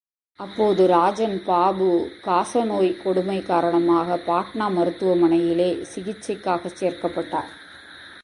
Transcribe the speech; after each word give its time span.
அப்போது 0.39 0.87
ராஜன் 0.87 1.35
பாபு 1.45 1.87
காச 2.21 2.63
நோய் 2.63 2.89
கொடுமை 3.03 3.37
காரணமாக 3.43 4.17
பாட்னா 4.27 4.67
மருத்துவமனையிலே 4.77 5.69
சிகிச்சைக்காகச் 5.91 6.79
சேர்க்கப்பட்டார். 6.79 7.51